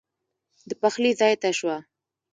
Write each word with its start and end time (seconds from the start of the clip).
د 0.69 0.71
پخلي 0.81 1.11
ځای 1.19 1.33
ته 1.41 1.49
شوه. 1.57 1.77